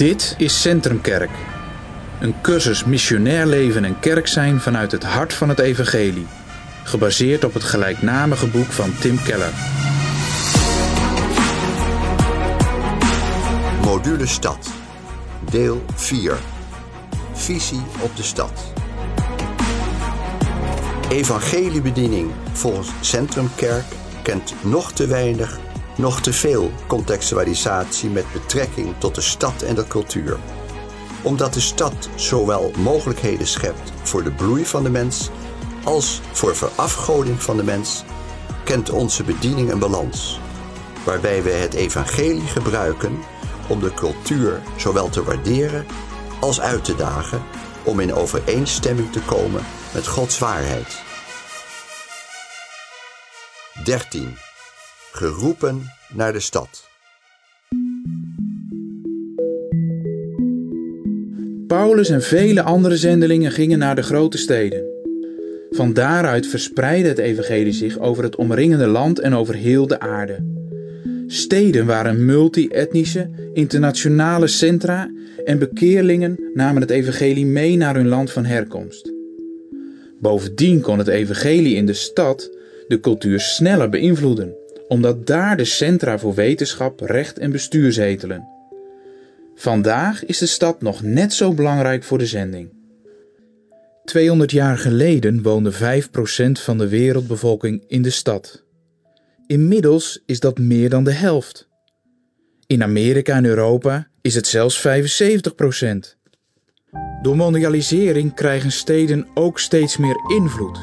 Dit 0.00 0.34
is 0.38 0.60
Centrumkerk. 0.60 1.30
Een 2.20 2.34
cursus 2.40 2.84
missionair 2.84 3.46
leven 3.46 3.84
en 3.84 3.98
kerk 3.98 4.26
zijn 4.26 4.60
vanuit 4.60 4.92
het 4.92 5.02
hart 5.02 5.32
van 5.32 5.48
het 5.48 5.58
evangelie. 5.58 6.26
Gebaseerd 6.84 7.44
op 7.44 7.54
het 7.54 7.62
gelijknamige 7.62 8.46
boek 8.46 8.72
van 8.72 8.94
Tim 8.98 9.22
Keller. 9.22 9.52
Module 13.84 14.26
Stad. 14.26 14.70
Deel 15.50 15.84
4. 15.94 16.36
Visie 17.32 17.82
op 18.00 18.16
de 18.16 18.22
stad. 18.22 18.72
Evangeliebediening 21.10 22.30
volgens 22.52 22.88
Centrumkerk 23.00 23.84
kent 24.22 24.54
nog 24.62 24.92
te 24.92 25.06
weinig, 25.06 25.58
nog 26.00 26.20
te 26.20 26.32
veel 26.32 26.70
contextualisatie 26.86 28.10
met 28.10 28.32
betrekking 28.32 28.94
tot 28.98 29.14
de 29.14 29.20
stad 29.20 29.62
en 29.62 29.74
de 29.74 29.86
cultuur. 29.86 30.38
Omdat 31.22 31.54
de 31.54 31.60
stad 31.60 32.08
zowel 32.14 32.72
mogelijkheden 32.76 33.46
schept 33.46 33.92
voor 34.02 34.22
de 34.22 34.30
bloei 34.30 34.66
van 34.66 34.82
de 34.82 34.90
mens 34.90 35.30
als 35.84 36.20
voor 36.32 36.56
verafgoding 36.56 37.42
van 37.42 37.56
de 37.56 37.64
mens, 37.64 38.04
kent 38.64 38.90
onze 38.90 39.22
bediening 39.22 39.70
een 39.70 39.78
balans, 39.78 40.40
waarbij 41.04 41.42
wij 41.42 41.58
het 41.58 41.74
evangelie 41.74 42.46
gebruiken 42.46 43.18
om 43.68 43.80
de 43.80 43.94
cultuur 43.94 44.62
zowel 44.76 45.08
te 45.08 45.24
waarderen 45.24 45.86
als 46.40 46.60
uit 46.60 46.84
te 46.84 46.96
dagen 46.96 47.42
om 47.82 48.00
in 48.00 48.14
overeenstemming 48.14 49.12
te 49.12 49.20
komen 49.20 49.62
met 49.94 50.06
Gods 50.06 50.38
waarheid. 50.38 51.02
13. 53.84 54.49
Geroepen 55.12 55.82
naar 56.14 56.32
de 56.32 56.40
stad. 56.40 56.88
Paulus 61.66 62.08
en 62.08 62.22
vele 62.22 62.62
andere 62.62 62.96
zendelingen 62.96 63.50
gingen 63.50 63.78
naar 63.78 63.94
de 63.94 64.02
grote 64.02 64.38
steden. 64.38 64.84
Van 65.70 65.92
daaruit 65.92 66.46
verspreidde 66.46 67.08
het 67.08 67.18
evangelie 67.18 67.72
zich 67.72 67.98
over 67.98 68.24
het 68.24 68.36
omringende 68.36 68.86
land 68.86 69.18
en 69.18 69.34
over 69.34 69.54
heel 69.54 69.86
de 69.86 70.00
aarde. 70.00 70.44
Steden 71.26 71.86
waren 71.86 72.24
multi-etnische, 72.24 73.30
internationale 73.52 74.46
centra 74.46 75.10
en 75.44 75.58
bekeerlingen 75.58 76.50
namen 76.54 76.80
het 76.80 76.90
evangelie 76.90 77.46
mee 77.46 77.76
naar 77.76 77.94
hun 77.94 78.08
land 78.08 78.30
van 78.30 78.44
herkomst. 78.44 79.12
Bovendien 80.20 80.80
kon 80.80 80.98
het 80.98 81.08
evangelie 81.08 81.76
in 81.76 81.86
de 81.86 81.92
stad 81.92 82.50
de 82.88 83.00
cultuur 83.00 83.40
sneller 83.40 83.88
beïnvloeden, 83.88 84.54
omdat 84.90 85.26
daar 85.26 85.56
de 85.56 85.64
centra 85.64 86.18
voor 86.18 86.34
wetenschap, 86.34 87.00
recht 87.00 87.38
en 87.38 87.50
bestuur 87.50 87.92
zetelen. 87.92 88.48
Vandaag 89.54 90.24
is 90.24 90.38
de 90.38 90.46
stad 90.46 90.82
nog 90.82 91.02
net 91.02 91.32
zo 91.32 91.54
belangrijk 91.54 92.04
voor 92.04 92.18
de 92.18 92.26
zending. 92.26 92.72
200 94.04 94.50
jaar 94.50 94.78
geleden 94.78 95.42
woonde 95.42 95.72
5% 95.72 95.76
van 96.52 96.78
de 96.78 96.88
wereldbevolking 96.88 97.84
in 97.86 98.02
de 98.02 98.10
stad. 98.10 98.64
Inmiddels 99.46 100.22
is 100.26 100.40
dat 100.40 100.58
meer 100.58 100.90
dan 100.90 101.04
de 101.04 101.12
helft. 101.12 101.68
In 102.66 102.82
Amerika 102.82 103.36
en 103.36 103.44
Europa 103.44 104.08
is 104.20 104.34
het 104.34 104.46
zelfs 104.46 104.86
75%. 104.88 104.92
Door 107.22 107.36
mondialisering 107.36 108.34
krijgen 108.34 108.72
steden 108.72 109.26
ook 109.34 109.58
steeds 109.58 109.96
meer 109.96 110.16
invloed. 110.36 110.78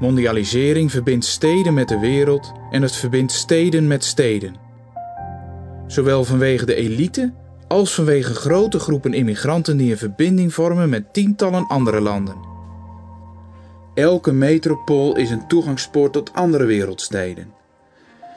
Mondialisering 0.00 0.90
verbindt 0.90 1.24
steden 1.24 1.74
met 1.74 1.88
de 1.88 1.98
wereld 1.98 2.60
en 2.72 2.82
het 2.82 2.96
verbindt 2.96 3.32
steden 3.32 3.86
met 3.86 4.04
steden. 4.04 4.54
Zowel 5.86 6.24
vanwege 6.24 6.66
de 6.66 6.74
elite 6.74 7.32
als 7.68 7.94
vanwege 7.94 8.34
grote 8.34 8.78
groepen 8.78 9.14
immigranten 9.14 9.76
die 9.76 9.90
een 9.90 9.98
verbinding 9.98 10.54
vormen 10.54 10.88
met 10.88 11.12
tientallen 11.12 11.66
andere 11.66 12.00
landen. 12.00 12.36
Elke 13.94 14.32
metropool 14.32 15.16
is 15.16 15.30
een 15.30 15.46
toegangspoort 15.48 16.12
tot 16.12 16.32
andere 16.32 16.64
wereldsteden. 16.64 17.52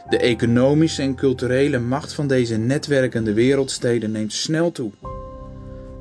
De 0.09 0.17
economische 0.17 1.01
en 1.01 1.15
culturele 1.15 1.79
macht 1.79 2.13
van 2.13 2.27
deze 2.27 2.57
netwerkende 2.57 3.33
wereldsteden 3.33 4.11
neemt 4.11 4.33
snel 4.33 4.71
toe. 4.71 4.91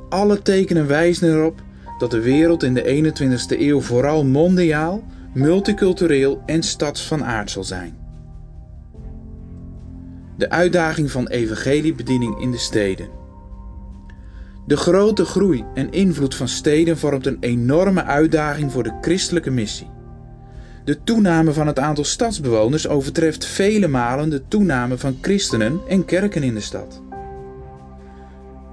Alle 0.08 0.42
tekenen 0.42 0.86
wijzen 0.86 1.28
erop 1.28 1.62
dat 1.98 2.10
de 2.10 2.20
wereld 2.20 2.62
in 2.62 2.74
de 2.74 3.12
21ste 3.14 3.60
eeuw 3.60 3.80
vooral 3.80 4.24
mondiaal, 4.24 5.04
multicultureel 5.32 6.42
en 6.46 6.62
stads 6.62 7.06
van 7.06 7.24
aard 7.24 7.50
zal 7.50 7.64
zijn. 7.64 8.03
De 10.36 10.50
uitdaging 10.50 11.10
van 11.10 11.28
evangeliebediening 11.28 12.40
in 12.40 12.50
de 12.50 12.58
steden. 12.58 13.08
De 14.66 14.76
grote 14.76 15.24
groei 15.24 15.64
en 15.74 15.92
invloed 15.92 16.34
van 16.34 16.48
steden 16.48 16.98
vormt 16.98 17.26
een 17.26 17.36
enorme 17.40 18.04
uitdaging 18.04 18.72
voor 18.72 18.82
de 18.82 18.98
christelijke 19.00 19.50
missie. 19.50 19.90
De 20.84 21.02
toename 21.02 21.52
van 21.52 21.66
het 21.66 21.78
aantal 21.78 22.04
stadsbewoners 22.04 22.88
overtreft 22.88 23.44
vele 23.44 23.88
malen 23.88 24.30
de 24.30 24.42
toename 24.48 24.98
van 24.98 25.18
christenen 25.20 25.80
en 25.88 26.04
kerken 26.04 26.42
in 26.42 26.54
de 26.54 26.60
stad. 26.60 27.02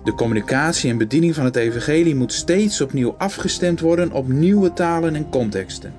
De 0.03 0.13
communicatie 0.13 0.89
en 0.89 0.97
bediening 0.97 1.35
van 1.35 1.45
het 1.45 1.55
evangelie 1.55 2.15
moet 2.15 2.33
steeds 2.33 2.81
opnieuw 2.81 3.15
afgestemd 3.17 3.79
worden 3.79 4.11
op 4.11 4.27
nieuwe 4.27 4.73
talen 4.73 5.15
en 5.15 5.29
contexten. 5.29 5.93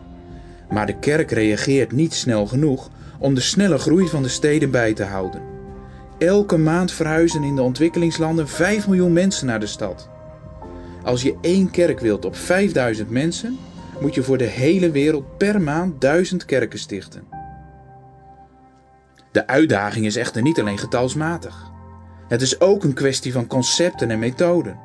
Maar 0.70 0.86
de 0.86 0.98
kerk 0.98 1.30
reageert 1.30 1.92
niet 1.92 2.14
snel 2.14 2.46
genoeg 2.46 2.90
om 3.18 3.34
de 3.34 3.40
snelle 3.40 3.78
groei 3.78 4.08
van 4.08 4.22
de 4.22 4.28
steden 4.28 4.70
bij 4.70 4.92
te 4.94 5.04
houden. 5.04 5.51
Elke 6.18 6.56
maand 6.56 6.92
verhuizen 6.92 7.42
in 7.42 7.56
de 7.56 7.62
ontwikkelingslanden 7.62 8.48
5 8.48 8.86
miljoen 8.86 9.12
mensen 9.12 9.46
naar 9.46 9.60
de 9.60 9.66
stad. 9.66 10.08
Als 11.02 11.22
je 11.22 11.36
één 11.40 11.70
kerk 11.70 12.00
wilt 12.00 12.24
op 12.24 12.36
5000 12.36 13.10
mensen, 13.10 13.58
moet 14.00 14.14
je 14.14 14.22
voor 14.22 14.38
de 14.38 14.44
hele 14.44 14.90
wereld 14.90 15.36
per 15.36 15.60
maand 15.60 16.00
1000 16.00 16.44
kerken 16.44 16.78
stichten. 16.78 17.22
De 19.32 19.46
uitdaging 19.46 20.06
is 20.06 20.16
echter 20.16 20.42
niet 20.42 20.60
alleen 20.60 20.78
getalsmatig. 20.78 21.70
Het 22.28 22.42
is 22.42 22.60
ook 22.60 22.84
een 22.84 22.92
kwestie 22.92 23.32
van 23.32 23.46
concepten 23.46 24.10
en 24.10 24.18
methoden. 24.18 24.78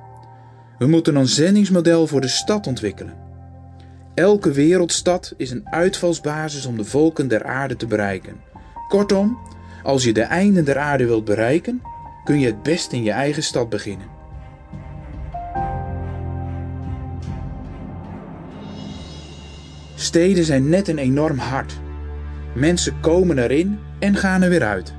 We 0.77 0.87
moeten 0.87 1.15
een 1.15 1.27
zendingsmodel 1.27 2.07
voor 2.07 2.21
de 2.21 2.27
stad 2.27 2.67
ontwikkelen. 2.67 3.13
Elke 4.13 4.51
wereldstad 4.51 5.33
is 5.37 5.51
een 5.51 5.67
uitvalsbasis 5.69 6.65
om 6.65 6.77
de 6.77 6.83
volken 6.83 7.27
der 7.27 7.43
aarde 7.43 7.75
te 7.75 7.85
bereiken. 7.85 8.39
Kortom, 8.87 9.37
als 9.87 10.03
je 10.03 10.13
de 10.13 10.21
einden 10.21 10.65
der 10.65 10.77
aarde 10.77 11.05
wilt 11.05 11.25
bereiken, 11.25 11.81
kun 12.23 12.39
je 12.39 12.45
het 12.45 12.63
best 12.63 12.91
in 12.91 13.03
je 13.03 13.11
eigen 13.11 13.43
stad 13.43 13.69
beginnen. 13.69 14.07
Steden 19.95 20.43
zijn 20.43 20.69
net 20.69 20.87
een 20.87 20.97
enorm 20.97 21.37
hart. 21.37 21.79
Mensen 22.53 22.99
komen 22.99 23.37
erin 23.37 23.79
en 23.99 24.15
gaan 24.15 24.41
er 24.41 24.49
weer 24.49 24.63
uit. 24.63 24.93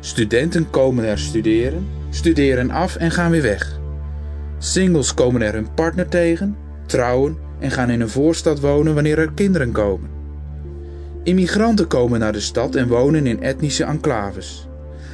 Studenten 0.00 0.70
komen 0.70 1.04
er 1.04 1.18
studeren, 1.18 1.88
studeren 2.10 2.70
af 2.70 2.96
en 2.96 3.10
gaan 3.10 3.30
weer 3.30 3.42
weg. 3.42 3.80
Singles 4.58 5.14
komen 5.14 5.42
er 5.42 5.52
hun 5.52 5.74
partner 5.74 6.08
tegen, 6.08 6.56
trouwen 6.86 7.38
en 7.58 7.70
gaan 7.70 7.90
in 7.90 8.00
een 8.00 8.08
voorstad 8.08 8.60
wonen 8.60 8.94
wanneer 8.94 9.18
er 9.18 9.32
kinderen 9.32 9.72
komen. 9.72 10.17
Immigranten 11.28 11.86
komen 11.86 12.20
naar 12.20 12.32
de 12.32 12.40
stad 12.40 12.74
en 12.74 12.88
wonen 12.88 13.26
in 13.26 13.42
etnische 13.42 13.84
enclaves. 13.84 14.68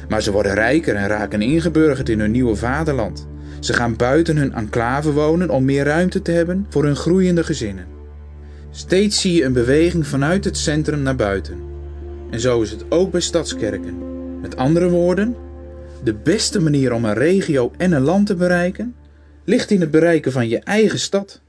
Maar 0.09 0.21
ze 0.21 0.31
worden 0.31 0.53
rijker 0.53 0.95
en 0.95 1.07
raken 1.07 1.41
ingeburgerd 1.41 2.09
in 2.09 2.19
hun 2.19 2.31
nieuwe 2.31 2.55
vaderland. 2.55 3.27
Ze 3.59 3.73
gaan 3.73 3.95
buiten 3.95 4.37
hun 4.37 4.53
enclave 4.53 5.11
wonen 5.11 5.49
om 5.49 5.65
meer 5.65 5.83
ruimte 5.83 6.21
te 6.21 6.31
hebben 6.31 6.65
voor 6.69 6.83
hun 6.83 6.95
groeiende 6.95 7.43
gezinnen. 7.43 7.85
Steeds 8.71 9.21
zie 9.21 9.33
je 9.33 9.43
een 9.43 9.53
beweging 9.53 10.07
vanuit 10.07 10.45
het 10.45 10.57
centrum 10.57 11.01
naar 11.01 11.15
buiten. 11.15 11.59
En 12.29 12.39
zo 12.39 12.61
is 12.61 12.71
het 12.71 12.85
ook 12.89 13.11
bij 13.11 13.21
stadskerken. 13.21 13.95
Met 14.41 14.55
andere 14.55 14.89
woorden, 14.89 15.35
de 16.03 16.13
beste 16.13 16.61
manier 16.61 16.93
om 16.93 17.05
een 17.05 17.13
regio 17.13 17.71
en 17.77 17.91
een 17.91 18.01
land 18.01 18.27
te 18.27 18.35
bereiken 18.35 18.95
ligt 19.45 19.71
in 19.71 19.81
het 19.81 19.91
bereiken 19.91 20.31
van 20.31 20.47
je 20.47 20.59
eigen 20.59 20.99
stad. 20.99 21.41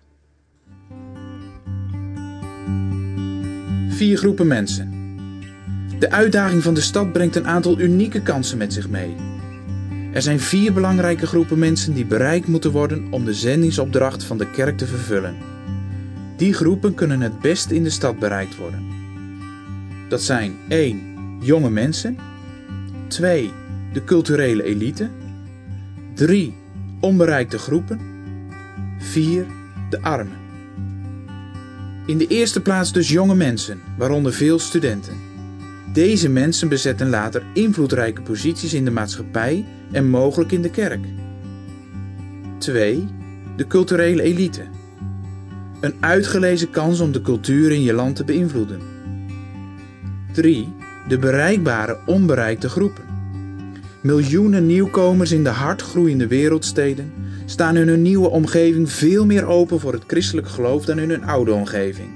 Vier 3.97 4.19
groepen 4.19 4.47
mensen. 4.47 4.93
De 5.99 6.11
uitdaging 6.11 6.63
van 6.63 6.75
de 6.75 6.81
stad 6.81 7.13
brengt 7.13 7.37
een 7.37 7.47
aantal 7.47 7.81
unieke 7.81 8.23
kansen 8.23 8.59
met 8.59 8.73
zich 8.73 8.89
mee. 8.89 9.15
Er 10.13 10.23
zijn 10.23 10.41
vier 10.41 10.73
belangrijke 10.73 11.27
groepen 11.27 11.59
mensen 11.59 11.95
die 11.95 12.05
bereikt 12.05 12.47
moeten 12.47 12.71
worden 12.71 13.07
om 13.11 13.25
de 13.25 13.35
zendingsopdracht 13.35 14.25
van 14.25 14.39
de 14.39 14.51
kerk 14.51 14.79
te 14.79 14.87
vervullen. 14.87 15.37
Die 16.37 16.53
groepen 16.53 16.95
kunnen 16.95 17.21
het 17.21 17.41
best 17.41 17.71
in 17.71 17.83
de 17.83 17.91
stad 17.91 18.19
bereikt 18.19 18.57
worden. 18.57 18.85
Dat 20.09 20.23
zijn 20.23 20.55
1. 20.69 21.01
Jonge 21.41 21.71
mensen. 21.71 22.17
2. 23.07 23.51
De 23.93 24.05
culturele 24.05 24.63
elite. 24.63 25.09
3. 26.15 26.55
Onbereikte 27.01 27.59
groepen. 27.59 28.01
4. 28.99 29.47
De 29.91 30.03
armen. 30.03 30.46
In 32.07 32.19
de 32.19 32.27
eerste 32.27 32.61
plaats 32.61 32.93
dus 32.93 33.09
jonge 33.09 33.35
mensen, 33.35 33.81
waaronder 33.99 34.33
veel 34.33 34.59
studenten. 34.59 35.15
Deze 35.93 36.29
mensen 36.29 36.69
bezetten 36.69 37.09
later 37.09 37.43
invloedrijke 37.55 38.23
posities 38.23 38.75
in 38.75 38.85
de 38.85 38.91
maatschappij 38.91 39.65
en 39.93 40.09
mogelijk 40.09 40.53
in 40.53 40.63
de 40.63 40.71
kerk. 40.71 41.05
2. 42.59 43.07
De 43.57 43.67
culturele 43.67 44.23
elite. 44.23 44.63
Een 45.81 45.95
uitgelezen 46.01 46.71
kans 46.71 47.01
om 47.01 47.13
de 47.13 47.21
cultuur 47.21 47.73
in 47.73 47.83
je 47.83 47.93
land 47.93 48.17
te 48.17 48.25
beïnvloeden. 48.25 48.81
3. 50.33 50.73
De 51.09 51.19
bereikbare 51.19 51.99
onbereikte 52.07 52.69
groepen. 52.69 53.05
Miljoenen 54.01 54.67
nieuwkomers 54.67 55.33
in 55.33 55.45
de 55.45 55.51
hardgroeiende 55.51 56.27
wereldsteden 56.27 57.13
staan 57.47 57.77
in 57.77 57.89
hun 57.89 58.03
nieuwe 58.03 58.29
omgeving 58.29 58.93
veel 58.93 59.27
meer 59.27 59.47
open 59.47 59.81
voor 59.81 59.93
het 59.93 60.05
christelijk 60.07 60.49
geloof 60.49 60.85
dan 60.85 60.99
in 60.99 61.11
hun 61.11 61.25
oude 61.25 61.53
omgeving. 61.53 62.09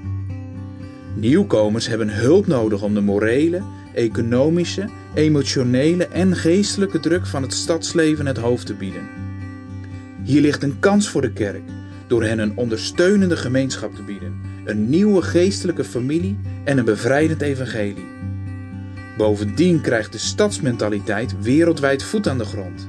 Nieuwkomers 1.15 1.87
hebben 1.87 2.09
hulp 2.09 2.47
nodig 2.47 2.82
om 2.82 2.94
de 2.94 3.00
morele, 3.00 3.62
economische, 3.94 4.88
emotionele 5.15 6.06
en 6.06 6.37
geestelijke 6.37 7.00
druk 7.00 7.27
van 7.27 7.43
het 7.43 7.55
stadsleven 7.55 8.27
het 8.27 8.37
hoofd 8.37 8.67
te 8.67 8.75
bieden. 8.75 9.09
Hier 10.25 10.41
ligt 10.41 10.62
een 10.62 10.79
kans 10.79 11.09
voor 11.09 11.21
de 11.21 11.32
kerk 11.32 11.62
door 12.06 12.23
hen 12.23 12.38
een 12.38 12.56
ondersteunende 12.56 13.37
gemeenschap 13.37 13.94
te 13.94 14.03
bieden, 14.03 14.41
een 14.65 14.88
nieuwe 14.88 15.23
geestelijke 15.23 15.85
familie 15.85 16.37
en 16.65 16.79
een 16.79 16.85
bevrijdend 16.85 17.43
evangelie. 17.43 18.06
Bovendien 19.17 19.81
krijgt 19.81 20.12
de 20.12 20.19
stadsmentaliteit 20.19 21.43
wereldwijd 21.43 22.03
voet 22.03 22.29
aan 22.29 22.38
de 22.38 22.44
grond. 22.44 22.88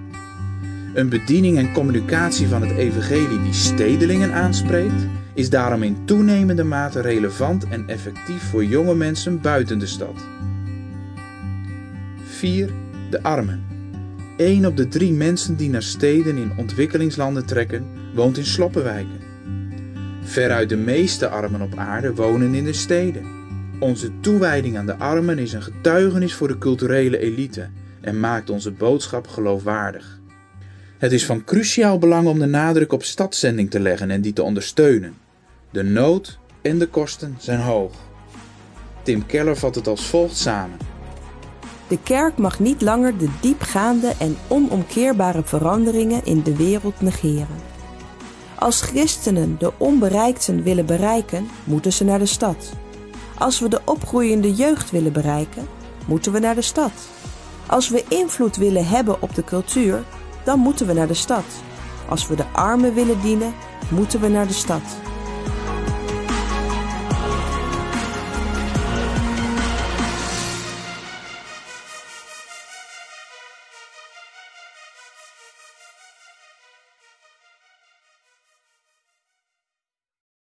Een 0.94 1.10
bediening 1.10 1.58
en 1.58 1.74
communicatie 1.74 2.48
van 2.48 2.62
het 2.62 2.72
evangelie 2.72 3.42
die 3.42 3.54
stedelingen 3.54 4.34
aanspreekt, 4.34 5.08
is 5.34 5.50
daarom 5.50 5.84
in 5.84 6.06
toenemende 6.06 6.64
mate 6.64 7.02
relevant 7.02 7.68
en 7.68 7.88
effectief 7.88 8.50
voor 8.50 8.66
jonge 8.66 8.96
mensen 8.96 9.42
buiten 9.42 9.80
de 9.80 9.86
stad. 9.86 10.28
4. 12.24 12.70
De 13.10 13.24
armen. 13.24 13.64
1 14.38 14.66
op 14.66 14.78
de 14.78 14.88
drie 14.88 15.14
mensen 15.14 15.56
die 15.56 15.70
naar 15.70 15.84
steden 15.84 16.38
in 16.38 16.52
ontwikkelingslanden 16.58 17.46
trekken, 17.46 17.86
woont 18.14 18.38
in 18.38 18.46
sloppenwijken. 18.46 19.20
Veruit 20.22 20.70
de 20.70 20.78
meeste 20.78 21.28
armen 21.28 21.62
op 21.62 21.76
aarde 21.76 22.14
wonen 22.14 22.54
in 22.54 22.64
de 22.64 22.74
steden. 22.74 23.26
Onze 23.80 24.20
toewijding 24.20 24.78
aan 24.78 24.86
de 24.86 24.98
armen 24.98 25.40
is 25.40 25.54
een 25.54 25.64
getuigenis 25.64 26.34
voor 26.34 26.48
de 26.48 26.58
culturele 26.58 27.18
elite 27.18 27.70
en 28.02 28.20
maakt 28.20 28.50
onze 28.50 28.72
boodschap 28.72 29.28
geloofwaardig. 29.28 30.21
Het 31.02 31.12
is 31.12 31.26
van 31.26 31.44
cruciaal 31.44 31.98
belang 31.98 32.28
om 32.28 32.40
de 32.40 32.46
nadruk 32.46 32.94
op 32.94 33.04
stadszending 33.04 33.72
te 33.72 33.80
leggen 33.80 34.12
en 34.12 34.22
die 34.22 34.34
te 34.34 34.44
ondersteunen. 34.44 35.18
De 35.72 35.84
nood 35.84 36.40
en 36.62 36.80
de 36.80 36.88
kosten 36.88 37.36
zijn 37.40 37.60
hoog. 37.60 37.92
Tim 39.04 39.26
Keller 39.26 39.58
vat 39.58 39.76
het 39.76 39.88
als 39.88 40.06
volgt 40.06 40.38
samen. 40.38 40.78
De 41.88 41.98
kerk 42.04 42.38
mag 42.38 42.60
niet 42.60 42.82
langer 42.82 43.18
de 43.18 43.30
diepgaande 43.42 44.14
en 44.20 44.38
onomkeerbare 44.48 45.44
veranderingen 45.44 46.26
in 46.26 46.44
de 46.44 46.56
wereld 46.56 47.02
negeren. 47.02 47.62
Als 48.56 48.82
christenen 48.82 49.56
de 49.60 49.72
onbereikten 49.78 50.64
willen 50.64 50.86
bereiken, 50.86 51.48
moeten 51.64 51.94
ze 51.94 52.04
naar 52.04 52.20
de 52.20 52.26
stad. 52.26 52.74
Als 53.38 53.60
we 53.60 53.70
de 53.70 53.82
opgroeiende 53.86 54.54
jeugd 54.54 54.92
willen 54.92 55.14
bereiken, 55.14 55.68
moeten 56.08 56.32
we 56.32 56.40
naar 56.40 56.56
de 56.56 56.62
stad. 56.62 56.92
Als 57.68 57.90
we 57.90 58.04
invloed 58.08 58.56
willen 58.56 58.88
hebben 58.88 59.22
op 59.22 59.36
de 59.36 59.44
cultuur, 59.44 60.04
dan 60.44 60.60
moeten 60.60 60.88
we 60.88 60.94
naar 60.94 61.08
de 61.08 61.14
stad. 61.14 61.46
Als 62.10 62.28
we 62.28 62.36
de 62.36 62.46
armen 62.52 62.94
willen 62.94 63.22
dienen, 63.22 63.54
moeten 63.90 64.20
we 64.20 64.28
naar 64.28 64.48
de 64.48 64.54
stad. 64.54 64.82